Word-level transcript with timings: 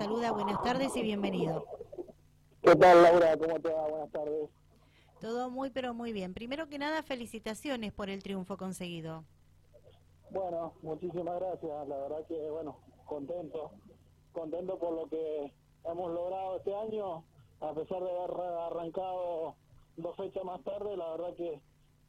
saluda. 0.00 0.32
Buenas 0.32 0.62
tardes 0.62 0.96
y 0.96 1.02
bienvenido. 1.02 1.66
¿Qué 2.62 2.74
tal, 2.74 3.02
Laura? 3.02 3.36
¿Cómo 3.36 3.60
te 3.60 3.70
va? 3.70 3.86
Buenas 3.86 4.10
tardes. 4.10 4.48
Todo 5.20 5.50
muy, 5.50 5.68
pero 5.68 5.92
muy 5.92 6.14
bien. 6.14 6.32
Primero 6.32 6.68
que 6.68 6.78
nada, 6.78 7.02
felicitaciones 7.02 7.92
por 7.92 8.08
el 8.08 8.22
triunfo 8.22 8.56
conseguido. 8.56 9.24
Bueno, 10.30 10.72
muchísimas 10.80 11.38
gracias. 11.38 11.88
La 11.88 11.96
verdad 11.98 12.26
que, 12.26 12.50
bueno, 12.50 12.78
contento. 13.04 13.72
Contento 14.32 14.78
por 14.78 14.92
lo 14.94 15.06
que 15.08 15.52
hemos 15.84 16.10
logrado 16.12 16.56
este 16.56 16.74
año, 16.74 17.22
a 17.60 17.74
pesar 17.74 18.02
de 18.02 18.10
haber 18.10 18.40
arrancado 18.58 19.54
dos 19.98 20.16
fechas 20.16 20.44
más 20.44 20.62
tarde, 20.64 20.96
la 20.96 21.10
verdad 21.10 21.34
que 21.36 21.60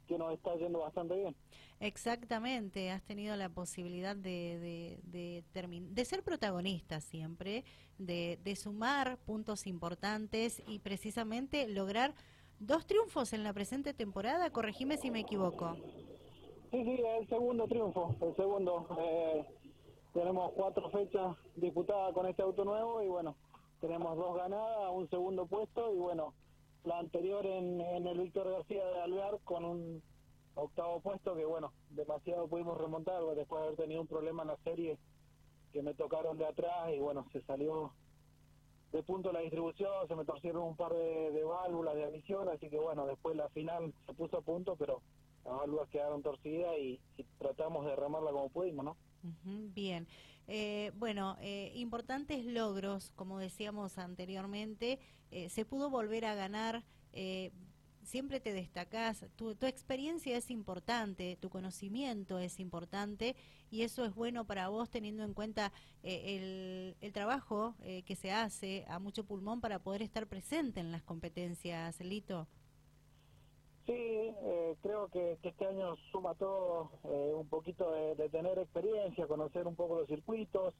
que 0.06 0.18
nos 0.18 0.32
está 0.32 0.54
yendo 0.56 0.80
bastante 0.80 1.16
bien. 1.16 1.36
Exactamente, 1.80 2.90
has 2.90 3.02
tenido 3.02 3.34
la 3.36 3.48
posibilidad 3.48 4.14
de, 4.14 5.00
de, 5.04 5.44
de, 5.52 6.04
ser 6.04 6.22
protagonista 6.22 7.00
siempre, 7.00 7.64
de, 7.98 8.38
de 8.44 8.54
sumar 8.56 9.18
puntos 9.18 9.66
importantes 9.66 10.62
y 10.68 10.78
precisamente 10.78 11.66
lograr 11.66 12.14
dos 12.60 12.86
triunfos 12.86 13.32
en 13.32 13.42
la 13.42 13.52
presente 13.52 13.94
temporada, 13.94 14.50
corregime 14.50 14.96
si 14.96 15.10
me 15.10 15.20
equivoco. 15.20 15.76
Sí, 16.70 16.84
sí, 16.84 17.02
el 17.18 17.28
segundo 17.28 17.66
triunfo, 17.66 18.14
el 18.20 18.36
segundo. 18.36 18.86
Eh, 18.98 19.44
tenemos 20.14 20.52
cuatro 20.52 20.88
fechas 20.90 21.36
disputadas 21.56 22.14
con 22.14 22.26
este 22.26 22.42
auto 22.42 22.64
nuevo 22.64 23.02
y 23.02 23.08
bueno, 23.08 23.34
tenemos 23.80 24.16
dos 24.16 24.36
ganadas, 24.36 24.90
un 24.92 25.08
segundo 25.10 25.46
puesto 25.46 25.92
y 25.92 25.98
bueno, 25.98 26.32
la 26.84 26.98
anterior 26.98 27.46
en, 27.46 27.80
el 27.80 28.20
Víctor 28.20 28.50
García 28.50 28.84
de 28.84 29.00
Alvear 29.02 29.38
con 29.44 29.64
un 29.64 30.02
octavo 30.54 31.00
puesto 31.00 31.34
que 31.34 31.44
bueno, 31.44 31.72
demasiado 31.90 32.48
pudimos 32.48 32.78
remontar 32.78 33.22
después 33.36 33.60
de 33.60 33.66
haber 33.66 33.78
tenido 33.78 34.00
un 34.00 34.06
problema 34.06 34.42
en 34.42 34.48
la 34.48 34.56
serie 34.58 34.98
que 35.72 35.82
me 35.82 35.94
tocaron 35.94 36.36
de 36.36 36.46
atrás 36.46 36.90
y 36.94 36.98
bueno, 36.98 37.26
se 37.32 37.40
salió 37.42 37.92
de 38.92 39.02
punto 39.02 39.32
la 39.32 39.40
distribución, 39.40 40.06
se 40.06 40.14
me 40.14 40.24
torcieron 40.24 40.62
un 40.64 40.76
par 40.76 40.92
de, 40.92 41.42
válvulas 41.44 41.94
de 41.94 42.04
admisión, 42.04 42.48
así 42.50 42.68
que 42.68 42.78
bueno, 42.78 43.06
después 43.06 43.34
la 43.36 43.48
final 43.50 43.94
se 44.06 44.12
puso 44.12 44.38
a 44.38 44.42
punto, 44.42 44.76
pero 44.76 45.00
las 45.44 45.56
válvulas 45.56 45.88
quedaron 45.88 46.22
torcidas 46.22 46.76
y, 46.78 47.00
tratamos 47.38 47.86
de 47.86 47.96
remarla 47.96 48.30
como 48.30 48.50
pudimos, 48.50 48.84
¿no? 48.84 48.96
Bien. 49.74 50.06
Eh, 50.48 50.92
bueno, 50.96 51.36
eh, 51.40 51.72
importantes 51.76 52.44
logros, 52.44 53.12
como 53.16 53.38
decíamos 53.38 53.98
anteriormente, 53.98 54.98
eh, 55.30 55.48
se 55.48 55.64
pudo 55.64 55.90
volver 55.90 56.24
a 56.24 56.34
ganar. 56.34 56.84
siempre 58.02 58.40
te 58.40 58.52
destacás, 58.52 59.24
tu, 59.36 59.54
tu, 59.54 59.66
experiencia 59.66 60.36
es 60.36 60.50
importante, 60.50 61.36
tu 61.40 61.50
conocimiento 61.50 62.38
es 62.38 62.58
importante 62.58 63.36
y 63.70 63.82
eso 63.82 64.04
es 64.04 64.14
bueno 64.14 64.44
para 64.44 64.68
vos 64.68 64.90
teniendo 64.90 65.22
en 65.22 65.34
cuenta 65.34 65.72
el, 66.02 66.96
el, 67.00 67.12
trabajo 67.12 67.76
que 68.04 68.16
se 68.16 68.32
hace 68.32 68.84
a 68.88 68.98
mucho 68.98 69.24
pulmón 69.24 69.60
para 69.60 69.78
poder 69.78 70.02
estar 70.02 70.26
presente 70.26 70.80
en 70.80 70.90
las 70.90 71.02
competencias, 71.02 72.00
Lito. 72.00 72.48
Sí, 73.86 73.92
eh, 73.94 74.76
creo 74.80 75.08
que, 75.08 75.38
este 75.42 75.66
año 75.66 75.96
suma 76.12 76.34
todo 76.34 76.90
eh, 77.04 77.32
un 77.34 77.48
poquito 77.48 77.90
de, 77.90 78.28
tener 78.28 78.58
experiencia, 78.58 79.26
conocer 79.26 79.66
un 79.66 79.74
poco 79.74 79.96
los 79.96 80.06
circuitos. 80.06 80.74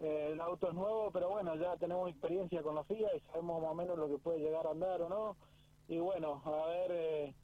Eh, 0.00 0.30
el 0.32 0.40
auto 0.40 0.68
es 0.68 0.74
nuevo, 0.74 1.10
pero 1.10 1.28
bueno, 1.28 1.56
ya 1.56 1.76
tenemos 1.76 2.08
experiencia 2.08 2.62
con 2.62 2.74
la 2.74 2.84
FIA 2.84 3.16
y 3.16 3.20
sabemos 3.20 3.60
más 3.60 3.72
o 3.72 3.74
menos 3.74 3.98
lo 3.98 4.08
que 4.08 4.18
puede 4.18 4.38
llegar 4.38 4.66
a 4.66 4.70
andar 4.70 5.02
o 5.02 5.08
no. 5.08 5.36
Y 5.88 5.98
bueno, 5.98 6.40
haber 6.44 7.34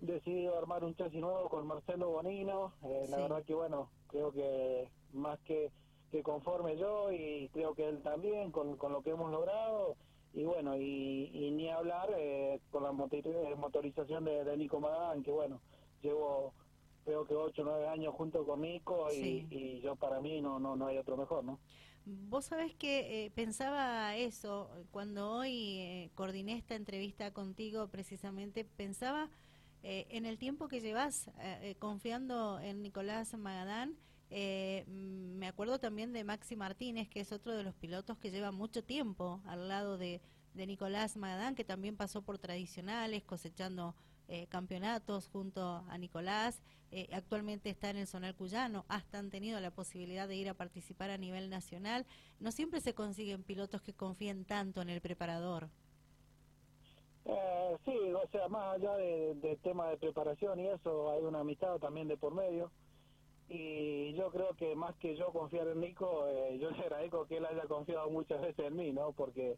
decidido 0.00 0.56
armar 0.56 0.84
un 0.84 0.94
chasis 0.94 1.20
nuevo 1.20 1.48
con 1.48 1.66
Marcelo 1.66 2.10
Bonino, 2.10 2.72
la 2.82 3.16
verdad 3.16 3.42
que 3.44 3.54
bueno, 3.54 3.90
creo 4.08 4.30
que 4.32 4.88
más 5.12 5.38
que, 5.40 5.70
que 6.10 6.22
conforme 6.22 6.76
yo 6.76 7.10
y 7.10 7.48
creo 7.52 7.74
que 7.74 7.88
él 7.88 8.02
también 8.02 8.52
con, 8.52 8.76
con 8.76 8.92
lo 8.92 9.02
que 9.02 9.10
hemos 9.10 9.30
logrado 9.30 9.96
y 10.36 10.44
bueno, 10.44 10.76
y, 10.76 11.50
ni 11.52 11.70
hablar 11.70 12.10
eh, 12.14 12.60
con 12.70 12.82
la 12.82 12.92
motorización 12.92 14.26
de, 14.26 14.56
Nico 14.58 14.78
Magán, 14.78 15.22
que 15.22 15.30
bueno, 15.30 15.62
llevo 16.02 16.52
creo 17.06 17.24
que 17.24 17.34
8 17.34 17.62
o 17.62 17.64
9 17.64 17.88
años 17.88 18.14
junto 18.14 18.44
con 18.44 18.60
Nico 18.60 19.08
y, 19.10 19.80
yo 19.80 19.96
para 19.96 20.20
mí 20.20 20.42
no, 20.42 20.58
no, 20.60 20.76
no 20.76 20.88
hay 20.88 20.98
otro 20.98 21.16
mejor, 21.16 21.42
¿no? 21.42 21.58
Vos 22.04 22.44
sabés 22.44 22.74
que 22.74 23.24
eh, 23.24 23.30
pensaba 23.30 24.14
eso, 24.14 24.68
cuando 24.90 25.32
hoy 25.32 25.78
eh, 25.78 26.10
coordiné 26.14 26.52
esta 26.52 26.74
entrevista 26.74 27.32
contigo 27.32 27.88
precisamente, 27.88 28.64
pensaba 28.64 29.30
en 29.82 30.26
el 30.26 30.36
tiempo 30.36 30.66
que 30.66 30.80
llevas 30.80 31.30
confiando 31.78 32.58
en 32.58 32.82
Nicolás 32.82 33.32
Magadán, 33.38 33.96
eh, 34.30 34.84
me 34.86 35.46
acuerdo 35.46 35.78
también 35.78 36.12
de 36.12 36.24
Maxi 36.24 36.56
Martínez, 36.56 37.08
que 37.08 37.20
es 37.20 37.32
otro 37.32 37.56
de 37.56 37.62
los 37.62 37.74
pilotos 37.74 38.18
que 38.18 38.30
lleva 38.30 38.50
mucho 38.50 38.82
tiempo 38.82 39.40
al 39.46 39.68
lado 39.68 39.98
de, 39.98 40.20
Nicolás 40.54 41.18
Magadán, 41.18 41.54
que 41.54 41.64
también 41.64 41.98
pasó 41.98 42.22
por 42.22 42.38
tradicionales, 42.38 43.22
cosechando 43.24 43.94
eh, 44.26 44.46
campeonatos 44.46 45.28
junto 45.28 45.84
a 45.86 45.98
Nicolás. 45.98 46.62
Eh, 46.90 47.08
actualmente 47.12 47.68
está 47.68 47.90
en 47.90 47.98
el 47.98 48.06
Zonal 48.06 48.34
Cuyano. 48.34 48.86
Hasta 48.88 49.18
han 49.18 49.28
tenido 49.28 49.60
la 49.60 49.70
posibilidad 49.70 50.26
de 50.26 50.36
ir 50.36 50.48
a 50.48 50.54
participar 50.54 51.10
a 51.10 51.18
nivel 51.18 51.50
nacional. 51.50 52.06
No 52.40 52.52
siempre 52.52 52.80
se 52.80 52.94
consiguen 52.94 53.42
pilotos 53.42 53.82
que 53.82 53.92
confíen 53.92 54.46
tanto 54.46 54.80
en 54.80 54.88
el 54.88 55.02
preparador. 55.02 55.68
sí, 57.84 57.98
o 58.14 58.26
sea, 58.32 58.48
más 58.48 58.76
allá 58.76 58.96
del 58.96 59.38
de 59.42 59.56
tema 59.56 59.90
de 59.90 59.98
preparación 59.98 60.58
y 60.58 60.68
eso, 60.68 61.12
hay 61.12 61.22
una 61.22 61.40
amistad 61.40 61.76
también 61.76 62.08
de 62.08 62.16
por 62.16 62.34
medio 62.34 62.72
y 63.48 64.12
yo 64.14 64.30
creo 64.30 64.54
que 64.54 64.74
más 64.74 64.94
que 64.96 65.16
yo 65.16 65.32
confiar 65.32 65.68
en 65.68 65.80
Nico, 65.80 66.26
eh, 66.26 66.58
yo 66.58 66.70
le 66.70 66.78
agradezco 66.78 67.26
que 67.26 67.36
él 67.36 67.46
haya 67.46 67.66
confiado 67.66 68.10
muchas 68.10 68.40
veces 68.40 68.66
en 68.66 68.76
mí, 68.76 68.92
¿no? 68.92 69.12
Porque 69.12 69.56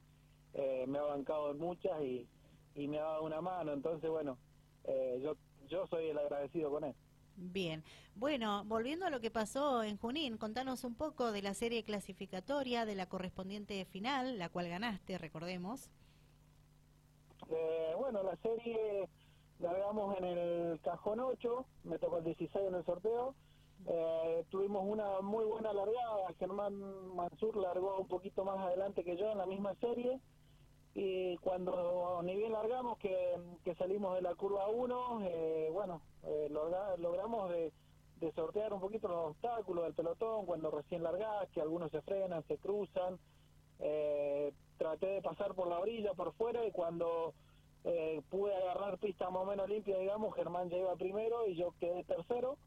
eh, 0.55 0.85
me 0.87 0.99
ha 0.99 1.03
bancado 1.03 1.53
en 1.53 1.59
muchas 1.59 2.01
y, 2.03 2.29
y 2.75 2.89
me 2.89 2.99
ha 2.99 3.05
dado 3.05 3.25
una 3.25 3.41
mano, 3.41 3.73
entonces 3.73 4.11
bueno, 4.11 4.37
eh, 4.85 5.21
yo, 5.23 5.37
yo 5.69 5.87
soy 5.87 6.07
el 6.07 6.19
agradecido 6.19 6.71
con 6.71 6.85
él. 6.85 6.95
Bien, 7.37 7.85
bueno, 8.17 8.65
volviendo 8.67 9.07
a 9.07 9.11
lo 9.11 9.21
que 9.21 9.31
pasó 9.31 9.85
en 9.85 9.97
Junín, 9.97 10.39
contanos 10.39 10.83
un 10.85 10.97
poco 10.97 11.31
de 11.31 11.41
la 11.41 11.55
serie 11.55 11.85
clasificatoria, 11.85 12.85
de 12.85 12.97
la 12.97 13.09
correspondiente 13.09 13.85
final, 13.85 14.39
la 14.39 14.49
cual 14.49 14.69
ganaste, 14.69 15.19
recordemos. 15.19 15.89
bueno, 17.97 18.23
la 18.25 18.37
serie 18.37 19.09
la 19.61 19.73
veamos 19.73 20.17
en 20.19 20.25
el 20.25 20.81
cajón 20.81 21.21
8, 21.21 21.65
me 21.85 21.99
tocó 21.99 22.19
el 22.19 22.25
16 22.25 22.67
en 22.69 22.75
el 22.75 22.85
sorteo, 22.85 23.35
eh, 23.87 24.45
tuvimos 24.51 24.85
una 24.87 25.21
muy 25.21 25.45
buena 25.45 25.73
largada, 25.73 26.33
Germán 26.39 26.75
Mansur 27.15 27.57
largó 27.57 27.99
un 27.99 28.09
poquito 28.09 28.45
más 28.45 28.59
adelante 28.59 29.05
que 29.05 29.17
yo 29.17 29.31
en 29.31 29.39
la 29.39 29.47
misma 29.47 29.75
serie. 29.77 30.21
Y 30.95 31.37
cuando 31.39 32.21
ni 32.25 32.35
bien 32.35 32.53
largamos 32.53 32.99
que, 32.99 33.15
salimos 33.79 34.17
de 34.17 34.23
la 34.23 34.35
curva 34.35 34.69
1, 34.69 35.21
eh, 35.23 35.71
bueno, 35.73 36.03
eh, 36.25 36.49
logramos 36.51 37.51
de, 37.51 37.73
sortear 38.35 38.73
un 38.73 38.81
poquito 38.81 39.07
los 39.07 39.31
obstáculos 39.31 39.85
del 39.85 39.95
pelotón 39.95 40.45
cuando 40.45 40.71
recién 40.73 41.05
largás, 41.05 41.49
que 41.51 41.61
algunos 41.61 41.93
se 41.93 42.03
frenan, 42.03 42.43
se 42.49 42.59
cruzan, 42.59 43.17
eh, 43.79 44.53
traté 44.77 45.07
de 45.07 45.23
pasar 45.23 45.55
por 45.55 45.69
la 45.69 45.79
orilla, 45.79 46.15
por 46.15 46.33
fuera 46.33 46.67
y 46.67 46.73
cuando 46.73 47.33
pude 48.29 48.55
agarrar 48.55 48.99
pista 48.99 49.31
más 49.31 49.45
o 49.45 49.47
menos 49.47 49.67
limpia, 49.67 49.97
digamos, 49.97 50.35
Germán 50.35 50.69
ya 50.69 50.77
iba 50.77 50.95
primero 50.97 51.47
y 51.47 51.57
yo 51.57 51.73
quedé 51.81 52.05
tercero 52.05 52.59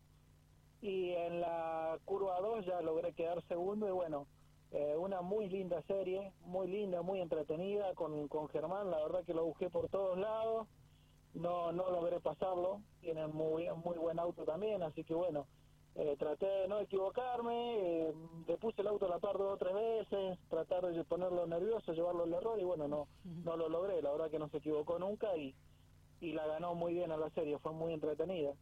y 0.82 1.12
en 1.12 1.42
la 1.42 2.00
curva 2.06 2.40
2 2.42 2.66
ya 2.66 2.82
logré 2.82 3.14
quedar 3.14 3.42
segundo 3.48 3.88
y 3.88 3.92
bueno, 3.92 4.28
eh, 4.72 4.96
una 4.98 5.22
muy 5.22 5.48
linda 5.48 5.82
serie, 5.84 6.34
muy 6.42 6.68
linda, 6.68 7.02
muy 7.02 7.22
entretenida 7.22 7.94
con, 7.94 8.28
con 8.28 8.48
Germán, 8.50 8.90
la 8.90 8.98
verdad 9.04 9.24
que 9.24 9.34
lo 9.34 9.46
busqué 9.46 9.70
por 9.70 9.90
todos 9.90 10.18
lados, 10.18 10.68
no 11.34 11.72
no 11.72 11.90
logré 11.92 12.20
pasarlo, 12.20 12.82
tiene 13.00 13.28
muy, 13.28 13.68
muy 13.84 13.98
buen 13.98 14.20
auto 14.20 14.44
también, 14.44 14.82
así 14.82 15.04
que 15.04 15.14
bueno, 15.14 15.46
eh, 15.96 16.16
traté 16.18 16.46
de 16.46 16.68
no 16.68 16.80
equivocarme, 16.80 18.08
eh, 18.08 18.14
le 18.48 18.58
puse 18.58 18.82
el 18.82 18.88
auto 18.88 19.06
a 19.06 19.10
la 19.10 19.20
par 19.20 19.38
dos 19.38 19.54
o 19.54 19.58
tres 19.58 19.74
veces, 19.74 20.40
tratar 20.50 20.88
de 20.88 21.04
ponerlo 21.04 21.46
nervioso, 21.46 21.94
llevarlo 21.94 22.24
al 22.24 22.34
error 22.34 22.60
y 22.60 22.64
bueno, 22.64 22.88
no, 22.88 23.08
no 23.24 23.58
lo 23.58 23.70
logré, 23.70 24.02
la 24.02 24.12
verdad 24.12 24.32
que 24.32 24.40
no 24.40 24.50
se 24.50 24.58
equivocó 24.58 24.98
nunca 24.98 25.36
y, 25.38 25.54
y 26.22 26.32
la 26.32 26.48
ganó 26.48 26.74
muy 26.76 26.94
bien 26.94 27.12
a 27.12 27.18
la 27.18 27.30
serie, 27.32 27.60
fue 27.60 27.74
muy 27.74 27.94
entretenida. 27.94 28.54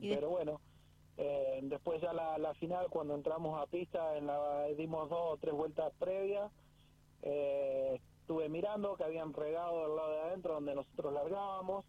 Pero 0.00 0.28
bueno, 0.28 0.60
eh, 1.16 1.60
después 1.62 2.00
ya 2.00 2.12
la, 2.12 2.38
la, 2.38 2.54
final, 2.54 2.88
cuando 2.90 3.14
entramos 3.14 3.60
a 3.60 3.66
pista, 3.66 4.16
en 4.16 4.26
la, 4.26 4.66
dimos 4.76 5.08
dos 5.08 5.34
o 5.34 5.36
tres 5.36 5.54
vueltas 5.54 5.92
previas. 5.98 6.50
Eh, 7.22 8.00
estuve 8.20 8.48
mirando 8.48 8.96
que 8.96 9.04
habían 9.04 9.32
regado 9.32 9.84
al 9.84 9.96
lado 9.96 10.10
de 10.12 10.20
adentro 10.22 10.54
donde 10.54 10.74
nosotros 10.74 11.12
largábamos. 11.12 11.84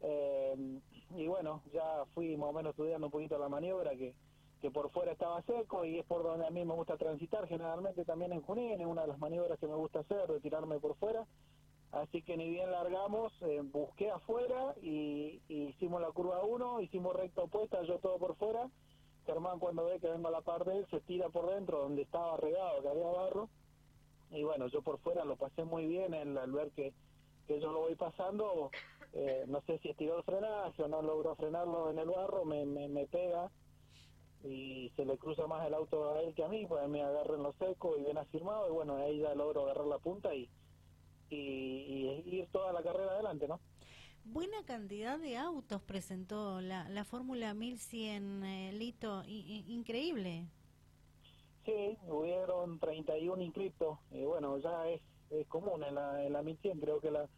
Eh, 0.00 0.80
y 1.16 1.26
bueno, 1.26 1.62
ya 1.72 2.04
fui 2.14 2.36
más 2.36 2.50
o 2.50 2.52
menos 2.52 2.70
estudiando 2.70 3.06
un 3.06 3.10
poquito 3.10 3.38
la 3.38 3.48
maniobra 3.48 3.90
que, 3.96 4.14
que 4.60 4.70
por 4.70 4.90
fuera 4.90 5.12
estaba 5.12 5.42
seco 5.42 5.84
y 5.84 5.98
es 5.98 6.06
por 6.06 6.22
donde 6.22 6.46
a 6.46 6.50
mí 6.50 6.64
me 6.64 6.74
gusta 6.74 6.96
transitar 6.96 7.46
generalmente 7.48 8.04
también 8.04 8.32
en 8.32 8.42
Junín, 8.42 8.80
es 8.80 8.86
una 8.86 9.02
de 9.02 9.08
las 9.08 9.18
maniobras 9.18 9.58
que 9.58 9.66
me 9.66 9.74
gusta 9.74 10.00
hacer, 10.00 10.28
retirarme 10.28 10.78
por 10.78 10.96
fuera. 10.96 11.26
Así 11.92 12.22
que 12.22 12.36
ni 12.36 12.50
bien 12.50 12.70
largamos, 12.70 13.32
eh, 13.42 13.60
busqué 13.62 14.10
afuera 14.10 14.74
y, 14.82 15.40
hicimos 15.48 16.02
la 16.02 16.10
curva 16.10 16.44
1, 16.44 16.82
hicimos 16.82 17.16
recta 17.16 17.42
opuesta, 17.42 17.82
yo 17.82 17.98
todo 17.98 18.18
por 18.18 18.36
fuera. 18.36 18.68
Germán 19.24 19.58
cuando 19.58 19.84
ve 19.84 19.98
que 20.00 20.08
vengo 20.08 20.28
a 20.28 20.32
la 20.32 20.40
parte 20.40 20.70
de 20.70 20.78
él 20.78 20.86
se 20.90 21.00
tira 21.00 21.28
por 21.28 21.50
dentro 21.50 21.80
donde 21.80 22.02
estaba 22.02 22.36
regado, 22.36 22.82
que 22.82 22.88
había 22.88 23.06
barro. 23.06 23.48
Y 24.30 24.42
bueno, 24.42 24.66
yo 24.68 24.82
por 24.82 24.98
fuera 24.98 25.24
lo 25.24 25.36
pasé 25.36 25.64
muy 25.64 25.86
bien 25.86 26.14
al 26.14 26.52
ver 26.52 26.70
que, 26.72 26.92
que 27.46 27.60
yo 27.60 27.72
lo 27.72 27.80
voy 27.80 27.94
pasando, 27.94 28.70
eh, 29.14 29.44
no 29.48 29.62
sé 29.62 29.78
si 29.78 29.88
estiró 29.88 30.18
el 30.18 30.24
frenaje 30.24 30.82
o 30.82 30.88
no 30.88 31.00
logró 31.00 31.34
frenarlo 31.36 31.90
en 31.90 31.98
el 31.98 32.08
barro, 32.08 32.44
me, 32.44 32.66
me, 32.66 33.06
pega 33.06 33.50
y 34.44 34.92
se 34.94 35.06
le 35.06 35.16
cruza 35.16 35.46
más 35.46 35.66
el 35.66 35.72
auto 35.72 36.12
a 36.12 36.20
él 36.20 36.34
que 36.34 36.44
a 36.44 36.48
mí, 36.48 36.66
pues 36.66 36.86
me 36.88 37.02
agarra 37.02 37.34
en 37.34 37.42
lo 37.42 37.54
seco 37.54 37.96
y 37.96 38.02
bien 38.02 38.18
afirmado 38.18 38.68
y 38.68 38.72
bueno, 38.72 38.96
ahí 38.96 39.18
ya 39.18 39.34
logro 39.34 39.62
agarrar 39.62 39.86
la 39.86 39.98
punta 39.98 40.34
y, 40.34 40.48
y, 41.30 42.22
ir 42.26 42.48
toda 42.52 42.72
la 42.72 42.82
carrera 42.82 43.12
adelante, 43.12 43.48
¿no? 43.48 43.60
Buena 44.24 44.62
cantidad 44.64 45.18
de 45.18 45.36
autos 45.36 45.80
presentó 45.82 46.60
la, 46.60 46.88
la 46.88 47.04
Fórmula 47.04 47.54
1100, 47.54 48.44
eh, 48.44 48.72
Lito, 48.72 49.22
increíble. 49.26 50.44
Sí, 51.64 51.96
hubieron 52.08 52.78
31 52.78 53.42
inscritos, 53.42 53.98
y 54.10 54.24
bueno, 54.24 54.58
ya 54.58 54.88
es, 54.88 55.00
es 55.30 55.46
común 55.48 55.82
en 55.84 55.94
la, 55.94 56.24
en 56.24 56.32
la 56.32 56.42
1100, 56.42 56.80
creo 56.80 57.00
que 57.00 57.10
la 57.10 57.28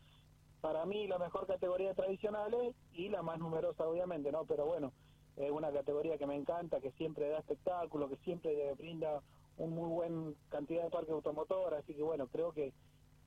para 0.61 0.85
mí 0.85 1.07
la 1.07 1.19
mejor 1.19 1.47
categoría 1.47 1.95
tradicional 1.95 2.53
es, 2.55 2.75
y 2.93 3.09
la 3.09 3.23
más 3.23 3.39
numerosa 3.39 3.89
obviamente, 3.89 4.31
¿no? 4.31 4.45
Pero 4.45 4.67
bueno, 4.67 4.93
es 5.37 5.51
una 5.51 5.73
categoría 5.73 6.19
que 6.19 6.27
me 6.27 6.37
encanta, 6.37 6.81
que 6.81 6.93
siempre 6.93 7.29
da 7.29 7.39
espectáculo, 7.39 8.09
que 8.09 8.17
siempre 8.17 8.73
brinda 8.75 9.23
un 9.57 9.71
muy 9.71 9.89
buen 9.89 10.37
cantidad 10.49 10.85
de 10.85 10.91
parque 10.91 11.13
automotor, 11.13 11.75
así 11.75 11.95
que 11.95 12.03
bueno, 12.03 12.27
creo 12.29 12.53
que, 12.53 12.73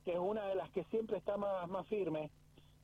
que 0.04 0.12
es 0.12 0.18
una 0.18 0.46
de 0.46 0.54
las 0.54 0.70
que 0.70 0.84
siempre 0.84 1.18
está 1.18 1.36
más, 1.36 1.68
más 1.68 1.86
firme. 1.88 2.30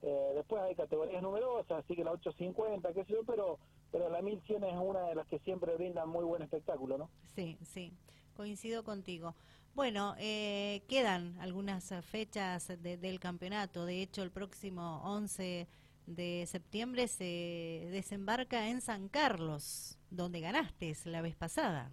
Eh, 0.02 0.32
después 0.34 0.62
hay 0.62 0.74
categorías 0.74 1.22
numerosas, 1.22 1.84
así 1.84 1.94
que 1.94 2.04
la 2.04 2.12
850, 2.12 2.92
qué 2.92 3.04
sé 3.04 3.12
yo, 3.12 3.24
pero, 3.26 3.58
pero 3.92 4.08
la 4.08 4.22
1100 4.22 4.64
es 4.64 4.76
una 4.76 5.02
de 5.02 5.14
las 5.14 5.26
que 5.26 5.38
siempre 5.40 5.74
brinda 5.76 6.06
muy 6.06 6.24
buen 6.24 6.42
espectáculo, 6.42 6.96
¿no? 6.96 7.10
Sí, 7.34 7.58
sí, 7.62 7.92
coincido 8.34 8.82
contigo. 8.82 9.34
Bueno, 9.74 10.14
eh, 10.18 10.82
quedan 10.88 11.38
algunas 11.38 11.94
fechas 12.04 12.68
del 12.82 13.20
campeonato. 13.20 13.84
De 13.84 14.02
hecho, 14.02 14.22
el 14.22 14.30
próximo 14.30 15.00
11 15.04 15.68
de 16.06 16.44
septiembre 16.46 17.06
se 17.06 17.88
desembarca 17.92 18.68
en 18.68 18.80
San 18.80 19.08
Carlos, 19.08 19.98
donde 20.10 20.40
ganaste 20.40 20.94
la 21.04 21.22
vez 21.22 21.36
pasada. 21.36 21.92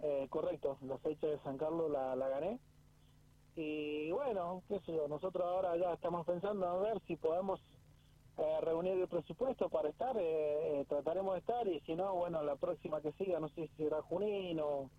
Eh, 0.00 0.26
correcto, 0.30 0.78
la 0.82 0.98
fecha 0.98 1.26
de 1.26 1.38
San 1.40 1.58
Carlos 1.58 1.90
la, 1.90 2.28
gané. 2.28 2.58
Y 3.56 4.10
bueno, 4.12 4.62
qué 4.68 4.80
sé 4.80 4.94
yo, 4.94 5.08
nosotros 5.08 5.44
ahora 5.44 5.76
ya 5.76 5.92
estamos 5.92 6.26
pensando 6.26 6.66
a 6.66 6.78
ver 6.78 7.00
si 7.06 7.16
podemos 7.16 7.60
eh, 8.38 8.60
reunir 8.62 8.94
el 8.94 9.08
presupuesto 9.08 9.68
para 9.68 9.90
estar, 9.90 10.16
trataremos 10.88 11.34
de 11.34 11.40
estar 11.40 11.68
y 11.68 11.80
si 11.80 11.94
no, 11.94 12.14
bueno, 12.14 12.42
la 12.42 12.56
próxima 12.56 13.00
que 13.00 13.12
siga, 13.12 13.40
no 13.40 13.48
sé 13.50 13.68
si 13.68 13.84
será 13.84 14.00
Junín 14.02 14.60
o 14.60 14.90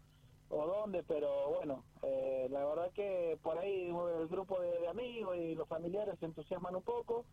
o 0.54 0.68
dónde, 0.68 1.04
pero 1.04 1.50
bueno, 1.50 1.84
eh, 2.04 2.48
la 2.52 2.64
verdad 2.66 2.92
que 2.94 3.38
por 3.42 3.58
ahí 3.58 3.88
el 3.88 4.28
grupo 4.28 4.60
de, 4.62 4.88
amigos 4.88 5.36
y 5.38 5.56
los 5.56 5.68
familiares 5.68 6.20
se 6.20 6.26
entusiasman 6.26 6.76
un 6.76 6.84
poco. 6.84 7.26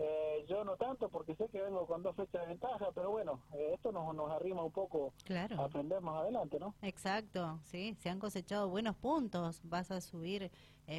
Eh, 0.00 0.44
yo 0.48 0.64
no 0.64 0.76
tanto 0.76 1.08
porque 1.08 1.34
sé 1.34 1.48
que 1.48 1.60
vengo 1.60 1.86
con 1.86 2.02
dos 2.02 2.14
fechas 2.14 2.42
de 2.42 2.48
ventaja, 2.48 2.86
pero 2.94 3.10
bueno, 3.10 3.42
eh, 3.52 3.72
esto 3.74 3.90
nos, 3.90 4.14
nos 4.14 4.30
arrima 4.30 4.62
un 4.62 4.70
poco 4.70 5.12
a 5.28 5.64
aprender 5.64 6.00
más 6.00 6.20
adelante, 6.22 6.58
¿no? 6.60 6.74
Exacto, 6.82 7.58
sí, 7.64 7.96
se 7.98 8.08
han 8.08 8.20
cosechado 8.20 8.68
buenos 8.68 8.96
puntos, 8.96 9.60
vas 9.64 9.90
a 9.90 10.00
subir 10.00 10.50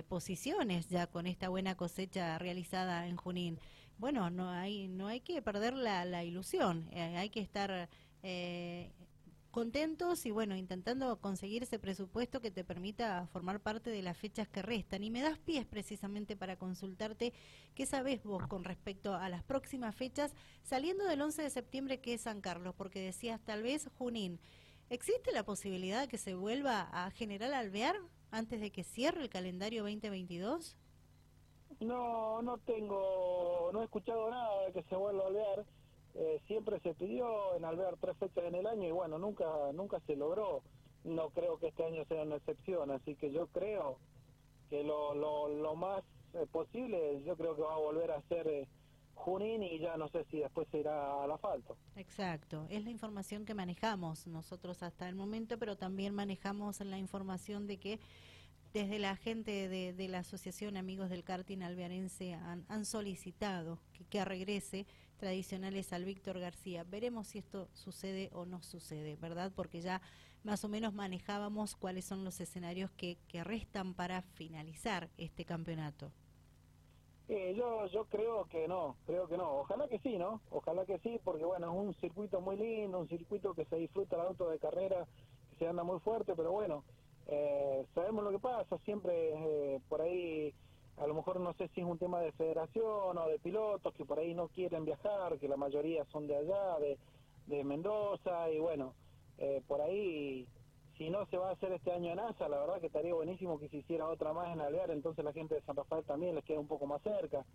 posiciones 0.08 0.88
ya 0.88 1.08
con 1.08 1.26
esta 1.26 1.50
buena 1.50 1.76
cosecha 1.76 2.38
realizada 2.38 3.08
en 3.08 3.16
Junín. 3.16 3.60
Bueno, 3.98 4.30
no 4.30 4.50
hay, 4.50 4.88
no 4.88 5.08
hay 5.08 5.22
que 5.22 5.42
perder 5.42 5.74
la, 5.74 6.06
la 6.06 6.24
ilusión, 6.24 6.88
hay 6.94 7.30
que 7.30 7.40
estar 7.40 7.90
contentos 9.52 10.26
y 10.26 10.32
bueno, 10.32 10.56
intentando 10.56 11.20
conseguir 11.20 11.64
ese 11.64 11.80
presupuesto 11.80 12.42
que 12.42 12.52
te 12.52 12.64
permita 12.64 13.28
formar 13.28 13.60
parte 13.60 13.90
de 13.90 14.02
las 14.02 14.18
fechas 14.18 14.48
que 14.48 14.62
restan. 14.62 15.04
Y 15.04 15.10
me 15.10 15.22
das 15.22 15.38
pies 15.40 15.66
precisamente 15.66 16.36
para 16.36 16.58
consultarte 16.58 17.34
qué 17.76 17.86
sabes 17.86 18.24
vos 18.24 18.46
con 18.48 18.64
respecto 18.64 19.16
a 19.16 19.30
las 19.30 19.44
próximas 19.44 19.96
fechas, 19.96 20.34
saliendo 20.64 21.06
del 21.06 21.22
11 21.22 21.42
de 21.42 21.50
septiembre 21.50 22.00
que 22.00 22.14
es 22.14 22.22
San 22.22 22.42
Carlos, 22.42 22.76
porque 22.78 23.02
decías 23.02 23.42
tal 23.42 23.64
vez 23.64 23.90
Junín. 23.98 24.40
¿Existe 24.90 25.32
la 25.32 25.44
posibilidad 25.44 26.02
de 26.02 26.08
que 26.08 26.18
se 26.18 26.34
vuelva 26.34 26.90
a 26.92 27.12
General 27.12 27.54
Alvear 27.54 27.96
antes 28.32 28.60
de 28.60 28.72
que 28.72 28.84
cierre 28.84 29.22
el 29.22 29.30
calendario 29.30 29.84
2022? 29.84 30.76
No, 31.80 32.42
no 32.42 32.58
tengo, 32.60 33.70
no 33.72 33.82
he 33.82 33.86
escuchado 33.86 34.30
nada 34.30 34.66
de 34.66 34.74
que 34.74 34.84
se 34.84 34.96
vuelva 34.96 35.24
a 35.24 35.28
Alvear 35.28 35.66
eh, 36.16 36.42
siempre 36.48 36.80
se 36.80 36.94
pidió 36.94 37.56
en 37.56 37.66
Alvear 37.66 37.98
tres 38.00 38.18
fechas 38.18 38.44
en 38.46 38.56
el 38.56 38.68
año 38.68 38.88
y 38.88 38.92
bueno, 38.92 39.18
nunca, 39.18 39.46
nunca 39.74 40.00
se 40.08 40.16
logró. 40.16 40.62
No 41.04 41.30
creo 41.30 41.58
que 41.60 41.68
este 41.68 41.86
año 41.86 42.04
sea 42.06 42.24
una 42.24 42.36
excepción, 42.36 42.92
así 42.92 43.16
que 43.16 43.32
yo 43.32 43.48
creo 43.48 43.98
que 44.70 44.84
lo, 44.84 45.16
lo, 45.16 45.48
lo 45.48 45.76
más 45.76 46.04
eh, 46.34 46.46
posible, 46.52 47.24
yo 47.24 47.36
creo 47.38 47.56
que 47.56 47.62
va 47.62 47.76
a 47.76 47.80
volver 47.80 48.12
a 48.12 48.22
ser 48.24 48.48
eh, 48.48 48.68
Junín 49.16 49.64
y 49.64 49.80
ya 49.80 49.98
no 49.98 50.08
sé 50.10 50.26
si 50.32 50.40
después 50.40 50.68
se 50.72 50.80
irá 50.80 51.24
al 51.24 51.32
asfalto. 51.32 51.78
Exacto, 51.96 52.66
es 52.70 52.84
la 52.84 52.90
información 52.90 53.46
que 53.46 53.54
manejamos 53.54 54.28
nosotros 54.28 54.84
hasta 54.84 55.10
el 55.10 55.16
momento, 55.16 55.58
pero 55.58 55.76
también 55.78 56.14
manejamos 56.14 56.80
la 56.82 56.98
información 56.98 57.68
de 57.68 57.78
que 57.78 58.00
desde 58.74 59.00
la 59.00 59.16
gente 59.16 59.68
de, 59.68 59.94
de 59.94 60.08
la 60.08 60.20
Asociación 60.20 60.78
Amigos 60.78 61.10
del 61.10 61.24
Karting 61.24 61.64
Alvearense 61.64 62.34
han, 62.34 62.66
han 62.70 62.86
solicitado 62.86 63.80
que, 63.94 64.06
que 64.06 64.24
regrese 64.24 64.86
tradicionales 65.20 65.94
al 65.94 66.06
Víctor 66.06 66.40
García. 66.40 66.84
Veremos 66.84 67.28
si 67.28 67.38
esto 67.38 67.68
sucede 67.74 68.30
o 68.34 68.46
no 68.46 68.64
sucede, 68.64 69.18
¿verdad? 69.18 69.52
Porque 69.56 69.82
ya 69.82 70.02
más 70.44 70.64
o 70.64 70.70
menos 70.70 70.94
manejábamos 70.94 71.76
cuáles 71.76 72.06
son 72.06 72.24
los 72.24 72.40
escenarios 72.40 72.90
que, 72.92 73.18
que 73.28 73.44
restan 73.44 73.94
para 73.94 74.24
finalizar 74.24 75.10
este 75.18 75.46
campeonato. 75.46 76.12
Eh, 77.28 77.54
yo, 77.56 77.86
yo 77.88 78.06
creo 78.06 78.46
que 78.46 78.68
no, 78.68 78.96
creo 79.06 79.28
que 79.28 79.38
no. 79.38 79.60
Ojalá 79.60 79.88
que 79.88 80.00
sí, 80.00 80.18
¿no? 80.18 80.42
Ojalá 80.50 80.86
que 80.86 80.98
sí, 81.00 81.20
porque 81.24 81.46
bueno, 81.46 81.72
es 81.72 81.78
un 81.88 81.94
circuito 81.96 82.42
muy 82.42 82.58
lindo, 82.58 83.00
un 83.00 83.08
circuito 83.08 83.54
que 83.54 83.66
se 83.66 83.76
disfruta 83.76 84.16
el 84.16 84.24
auto 84.24 84.50
de 84.50 84.58
carrera, 84.58 85.06
que 85.52 85.58
se 85.58 85.68
anda 85.68 85.84
muy 85.84 86.00
fuerte, 86.00 86.34
pero 86.36 86.52
bueno, 86.52 86.84
eh, 87.28 87.86
sabemos 87.94 88.24
lo 88.24 88.32
que 88.32 88.40
pasa, 88.40 88.80
siempre 88.80 89.14
eh, 89.14 89.80
por 89.88 90.02
ahí 90.02 90.56
a 91.00 91.08
lo 91.08 91.14
mejor 91.14 91.40
no 91.40 91.54
sé 91.54 91.70
si 91.70 91.82
es 91.82 91.88
un 91.88 91.98
tema 91.98 92.20
de 92.20 92.32
federación 92.34 93.18
o 93.18 93.28
de 93.28 93.40
pilotos 93.40 93.94
que 93.94 94.06
por 94.06 94.20
ahí 94.20 94.34
no 94.34 94.50
quieren 94.50 94.86
viajar, 94.86 95.38
que 95.40 95.48
la 95.48 95.58
mayoría 95.58 96.06
son 96.06 96.28
de 96.28 96.36
allá, 96.36 96.78
de, 96.80 96.98
de 97.48 97.64
Mendoza, 97.64 98.52
y 98.52 98.60
bueno, 98.60 98.94
eh, 99.38 99.62
por 99.68 99.82
ahí, 99.82 100.46
si 100.98 101.10
no 101.10 101.26
se 101.28 101.38
va 101.38 101.50
a 101.50 101.54
hacer 101.54 101.72
este 101.72 101.94
año 101.94 102.12
en 102.12 102.20
ASA, 102.20 102.50
la 102.50 102.60
verdad 102.60 102.82
que 102.82 102.88
estaría 102.88 103.14
buenísimo 103.14 103.58
que 103.58 103.70
se 103.70 103.78
hiciera 103.78 104.10
otra 104.10 104.34
más 104.34 104.54
en 104.54 104.60
Alvear, 104.60 104.92
entonces 104.92 105.24
la 105.24 105.32
gente 105.32 105.56
de 105.56 105.62
San 105.62 105.78
Rafael 105.78 106.04
también 106.04 106.36
les 106.36 106.44
queda 106.44 106.60
un 106.60 106.68
poco 106.68 106.86
más 106.86 107.02
cerca. 107.02 107.46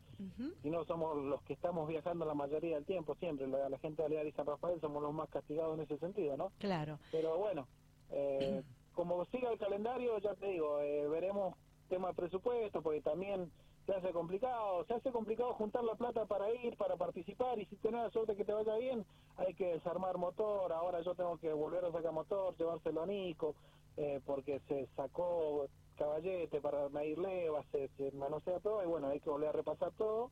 Si 0.62 0.71
no 0.71 0.85
somos 0.87 1.16
los 1.16 1.42
que 1.42 1.52
estamos 1.52 1.87
viajando 1.87 2.25
la 2.25 2.35
mayoría 2.35 2.76
del 2.76 2.87
tiempo, 2.87 3.14
siempre, 3.16 3.47
la, 3.47 3.68
la 3.68 3.78
gente 3.78 4.00
de 4.02 4.07
Alvear 4.07 4.26
y 4.26 4.33
San 4.33 4.47
Rafael 4.47 4.80
somos 4.80 5.02
los 5.02 5.12
más 5.12 5.28
castigados 5.28 5.76
en 5.76 5.85
ese 5.85 5.99
sentido, 5.99 6.38
¿no? 6.38 6.50
Claro. 6.59 6.99
Pero 7.12 7.37
bueno, 7.37 7.68
eh, 8.11 8.62
como 8.95 9.23
siga 9.26 9.50
el 9.52 9.59
calendario, 9.59 10.16
ya 10.18 10.35
te 10.35 10.47
digo, 10.47 10.80
eh, 10.80 11.07
veremos 11.09 11.54
tema 11.88 12.09
de 12.09 12.14
presupuesto, 12.14 12.83
porque 12.83 13.00
también 13.00 13.50
se 13.87 13.95
hace 13.95 14.12
complicado, 14.12 14.85
se 14.87 14.95
hace 14.95 15.12
complicado 15.12 15.53
juntar 15.55 15.85
la 15.85 15.95
plata 15.95 16.25
para 16.25 16.50
ir, 16.55 16.76
para 16.76 16.97
participar, 16.97 17.59
y 17.59 17.67
si 17.67 17.76
tenés 17.76 18.03
la 18.03 18.11
suerte 18.11 18.37
que 18.37 18.45
te 18.45 18.53
vaya 18.53 18.76
bien, 18.76 19.05
hay 19.37 19.55
que 19.55 19.75
desarmar 19.75 20.17
motor, 20.17 20.73
ahora 20.73 21.03
yo 21.03 21.14
tengo 21.14 21.37
que 21.38 21.53
volver 21.53 21.85
a 21.85 21.93
sacar 21.93 22.12
motor, 22.12 22.57
llevárselo 22.57 23.03
a 23.03 23.07
Nico, 23.07 23.55
eh, 23.97 24.21
porque 24.25 24.61
se 24.69 24.87
sacó 24.97 25.67
caballete 25.97 26.61
para 26.61 26.88
medir 26.88 27.19
levas, 27.19 27.64
se, 27.71 27.88
se 27.97 28.11
manosea 28.12 28.59
todo, 28.61 28.83
y 28.83 28.87
bueno, 28.87 29.09
hay 29.09 29.21
que 29.21 29.31
volver 29.31 29.50
a 29.50 29.53
repasar 29.53 29.93
todo, 29.93 30.31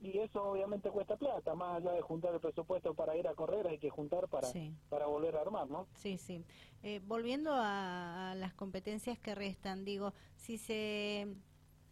y 0.00 0.18
eso 0.18 0.42
obviamente 0.42 0.90
cuesta 0.90 1.16
plata, 1.16 1.54
más 1.54 1.76
allá 1.76 1.92
de 1.92 2.00
juntar 2.00 2.34
el 2.34 2.40
presupuesto 2.40 2.94
para 2.94 3.16
ir 3.16 3.28
a 3.28 3.34
correr, 3.34 3.66
hay 3.66 3.78
que 3.78 3.90
juntar 3.90 4.28
para, 4.28 4.48
para 4.88 5.06
volver 5.06 5.36
a 5.36 5.42
armar, 5.42 5.68
¿no? 5.68 5.86
Sí, 5.94 6.16
sí. 6.16 6.44
Eh, 6.82 7.00
volviendo 7.04 7.52
a, 7.54 8.34
las 8.36 8.54
competencias 8.54 9.18
que 9.18 9.34
restan, 9.34 9.84
digo, 9.84 10.12
si 10.36 10.58
se 10.58 11.28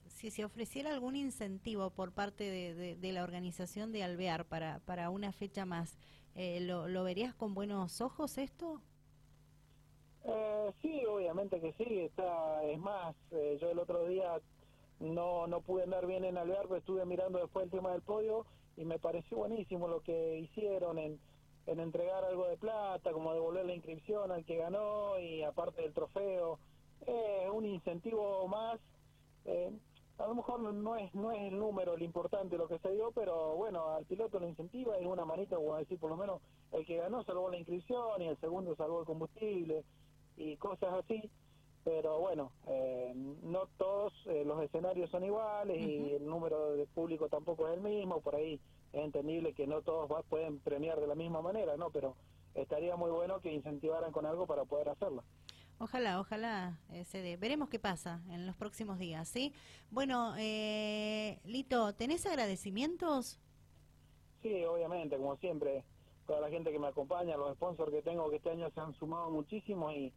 si 0.07 0.31
se 0.31 0.45
ofreciera 0.45 0.91
algún 0.91 1.15
incentivo 1.15 1.91
por 1.91 2.12
parte 2.12 2.43
de, 2.43 2.97
de, 2.97 3.12
la 3.12 3.23
organización 3.23 3.93
de 3.93 4.03
Alvear 4.03 4.47
para, 4.47 4.81
para 4.81 5.11
una 5.11 5.31
fecha 5.31 5.65
más, 5.65 5.97
eh, 6.35 6.59
¿lo, 6.61 6.88
¿lo 6.88 7.05
verías 7.05 7.35
con 7.35 7.55
buenos 7.55 8.00
ojos 8.00 8.37
esto? 8.38 8.81
Eh, 10.25 10.73
sí, 10.83 11.05
obviamente 11.07 11.61
que 11.61 11.73
sí. 11.75 12.00
Está, 12.00 12.62
es 12.65 12.79
más, 12.79 13.15
eh, 13.31 13.59
yo 13.61 13.71
el 13.71 13.79
otro 13.79 14.07
día 14.07 14.41
no 15.00 15.47
no 15.47 15.61
pude 15.61 15.85
andar 15.85 16.07
bien 16.07 16.25
en 16.25 16.38
Alvear, 16.38 16.64
pero 16.64 16.76
estuve 16.76 17.05
mirando 17.05 17.38
después 17.38 17.64
el 17.64 17.71
tema 17.71 17.93
del 17.93 18.02
podio 18.02 18.47
y 18.76 18.85
me 18.85 18.99
pareció 18.99 19.38
buenísimo 19.38 19.88
lo 19.88 20.00
que 20.02 20.38
hicieron 20.38 20.99
en, 20.99 21.19
en 21.67 21.81
entregar 21.81 22.25
algo 22.25 22.47
de 22.47 22.57
plata, 22.57 23.12
como 23.12 23.33
devolver 23.33 23.67
la 23.67 23.75
inscripción 23.75 24.31
al 24.31 24.45
que 24.45 24.57
ganó 24.57 25.19
y 25.19 25.43
aparte 25.43 25.83
del 25.83 25.93
trofeo, 25.93 26.59
eh, 27.07 27.49
un 27.52 27.67
incentivo 27.67 28.47
más. 28.49 28.81
Eh, 29.45 29.73
a 30.19 30.26
lo 30.26 30.35
mejor 30.35 30.61
no 30.61 30.97
es 30.97 31.14
no 31.14 31.31
es 31.31 31.40
el 31.43 31.59
número 31.59 31.97
lo 31.97 32.05
importante 32.05 32.59
lo 32.59 32.67
que 32.67 32.78
se 32.81 32.90
dio, 32.90 33.12
pero 33.12 33.55
bueno, 33.55 33.90
al 33.90 34.05
piloto 34.05 34.40
lo 34.40 34.49
incentiva 34.49 35.00
y 35.00 35.07
una 35.07 35.25
manita, 35.25 35.57
como 35.57 35.76
decir, 35.76 35.99
por 35.99 36.11
lo 36.11 36.17
menos 36.17 36.40
el 36.73 36.85
que 36.85 36.97
ganó 36.97 37.23
salvó 37.23 37.49
la 37.50 37.57
inscripción 37.57 38.21
y 38.21 38.26
el 38.26 38.37
segundo 38.38 38.75
salvó 38.75 39.00
el 39.00 39.07
combustible 39.07 39.85
y 40.37 40.57
cosas 40.57 40.93
así. 40.95 41.31
Pero 41.88 42.18
bueno, 42.18 42.52
eh, 42.66 43.14
no 43.14 43.66
todos 43.78 44.12
eh, 44.26 44.45
los 44.45 44.62
escenarios 44.62 45.09
son 45.09 45.25
iguales 45.25 45.80
y 45.80 46.12
el 46.12 46.26
número 46.26 46.73
de 46.76 46.85
público 46.87 47.30
tampoco 47.30 47.66
es 47.66 47.76
el 47.76 47.80
mismo, 47.80 48.21
por 48.21 48.35
ahí 48.35 48.61
es 48.92 49.00
entendible 49.02 49.54
que 49.54 49.66
no 49.66 49.80
todos 49.80 50.07
pueden 50.28 50.59
premiar 50.59 51.00
de 51.00 51.07
la 51.07 51.14
misma 51.14 51.40
manera, 51.40 51.78
¿no? 51.78 51.88
Pero 51.88 52.14
estaría 52.54 52.95
muy 52.97 53.11
bueno 53.11 53.40
que 53.40 53.54
incentivaran 53.54 54.12
con 54.12 54.26
algo 54.26 54.47
para 54.47 54.66
poder 54.66 54.90
hacerlo. 54.90 55.25
Ojalá, 55.78 56.21
ojalá 56.21 56.78
eh, 56.92 57.07
se 57.07 57.23
dé. 57.23 57.38
Veremos 57.38 57.71
qué 57.71 57.78
pasa 57.78 58.21
en 58.28 58.47
los 58.47 58.54
próximos 58.54 58.99
días, 58.99 59.26
¿sí? 59.26 59.54
Bueno, 59.90 60.35
eh, 60.37 61.38
Lito, 61.47 61.95
¿tenés 61.95 62.26
agradecimientos? 62.26 63.40
Sí, 64.42 64.62
obviamente, 64.66 65.16
como 65.16 65.37
siempre, 65.37 65.85
toda 66.26 66.42
la 66.42 66.50
gente 66.50 66.71
que 66.71 66.78
me 66.78 66.88
acompaña, 66.88 67.38
los 67.38 67.54
sponsors 67.54 67.90
que 67.90 68.02
tengo 68.02 68.28
que 68.28 68.37
este 68.37 68.50
año 68.50 68.71
se 68.75 68.78
han 68.78 68.92
sumado 68.92 69.30
muchísimo 69.30 69.90
y, 69.90 70.12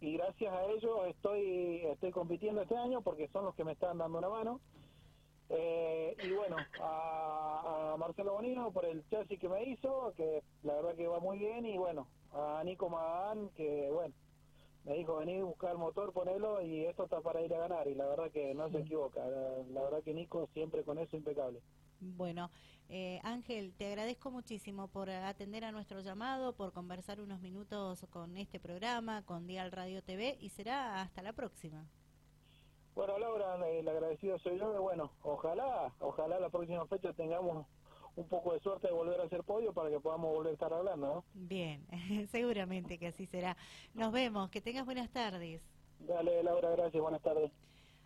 y 0.00 0.14
gracias 0.16 0.52
a 0.52 0.64
ellos 0.64 0.98
estoy, 1.08 1.82
estoy 1.86 2.10
compitiendo 2.10 2.62
este 2.62 2.76
año 2.76 3.02
porque 3.02 3.28
son 3.28 3.44
los 3.44 3.54
que 3.54 3.64
me 3.64 3.72
están 3.72 3.98
dando 3.98 4.18
una 4.18 4.28
mano. 4.28 4.60
Eh, 5.50 6.16
y 6.22 6.30
bueno, 6.30 6.56
a, 6.80 7.96
Marcelo 7.98 8.34
Bonino 8.34 8.70
por 8.72 8.84
el 8.84 9.06
chasis 9.08 9.38
que 9.38 9.48
me 9.48 9.64
hizo, 9.64 10.12
que 10.16 10.42
la 10.62 10.74
verdad 10.74 10.94
que 10.94 11.08
va 11.08 11.18
muy 11.18 11.38
bien, 11.38 11.66
y 11.66 11.76
bueno, 11.76 12.06
a 12.32 12.62
Nico 12.64 12.88
Magán, 12.88 13.50
que 13.50 13.90
bueno, 13.92 14.14
me 14.84 14.94
dijo 14.94 15.16
vení 15.16 15.42
buscar 15.42 15.76
motor, 15.76 16.12
ponelo 16.12 16.62
y 16.62 16.86
esto 16.86 17.04
está 17.04 17.20
para 17.20 17.42
ir 17.42 17.52
a 17.54 17.58
ganar 17.58 17.88
y 17.88 17.94
la 17.94 18.06
verdad 18.06 18.30
que 18.30 18.54
no 18.54 18.70
se 18.70 18.78
equivoca, 18.78 19.20
la, 19.26 19.82
verdad 19.82 20.02
que 20.02 20.14
Nico 20.14 20.48
siempre 20.54 20.84
con 20.84 20.98
eso 20.98 21.16
impecable. 21.16 21.60
Bueno, 22.00 22.50
eh, 22.88 23.20
Ángel, 23.22 23.72
te 23.74 23.86
agradezco 23.86 24.30
muchísimo 24.30 24.88
por 24.88 25.10
atender 25.10 25.64
a 25.64 25.72
nuestro 25.72 26.00
llamado, 26.00 26.54
por 26.54 26.72
conversar 26.72 27.20
unos 27.20 27.40
minutos 27.40 28.06
con 28.10 28.36
este 28.36 28.58
programa, 28.58 29.22
con 29.24 29.46
Dial 29.46 29.70
Radio 29.70 30.02
TV 30.02 30.36
y 30.40 30.48
será 30.48 31.00
hasta 31.00 31.22
la 31.22 31.32
próxima. 31.32 31.86
Bueno, 32.94 33.18
Laura, 33.18 33.68
el 33.68 33.88
agradecido 33.88 34.38
soy 34.38 34.58
yo 34.58 34.74
y 34.74 34.78
bueno, 34.78 35.12
ojalá, 35.22 35.94
ojalá 36.00 36.40
la 36.40 36.50
próxima 36.50 36.86
fecha 36.86 37.12
tengamos 37.12 37.66
un 38.16 38.26
poco 38.26 38.52
de 38.54 38.60
suerte 38.60 38.88
de 38.88 38.92
volver 38.92 39.20
a 39.20 39.24
hacer 39.24 39.44
podio 39.44 39.72
para 39.72 39.90
que 39.90 40.00
podamos 40.00 40.34
volver 40.34 40.50
a 40.50 40.54
estar 40.54 40.72
hablando, 40.72 41.06
¿no? 41.06 41.24
Bien, 41.34 41.86
seguramente 42.30 42.98
que 42.98 43.08
así 43.08 43.26
será. 43.26 43.56
Nos 43.94 44.12
vemos, 44.12 44.50
que 44.50 44.60
tengas 44.60 44.84
buenas 44.84 45.10
tardes. 45.10 45.62
Dale, 46.00 46.42
Laura, 46.42 46.70
gracias, 46.70 47.00
buenas 47.00 47.22
tardes. 47.22 47.52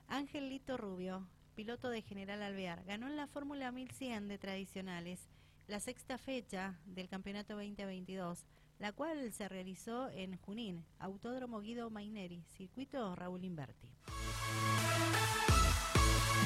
Ángel 0.09 0.51
Lito 0.51 0.77
Rubio, 0.77 1.27
piloto 1.55 1.89
de 1.89 2.03
General 2.03 2.43
Alvear, 2.43 2.85
ganó 2.85 3.07
en 3.07 3.17
la 3.17 3.27
Fórmula 3.27 3.73
1100 3.73 4.29
de 4.29 4.39
tradicionales 4.39 5.29
la 5.67 5.81
sexta 5.81 6.19
fecha 6.19 6.79
del 6.85 7.09
Campeonato 7.09 7.55
2022, 7.55 8.45
la 8.79 8.93
cual 8.93 9.33
se 9.33 9.49
realizó 9.49 10.11
en 10.11 10.37
Junín, 10.39 10.85
Autódromo 10.99 11.61
Guido 11.61 11.89
Maineri, 11.91 12.45
circuito 12.57 13.15
Raúl 13.15 13.45
Inverti. 13.45 13.89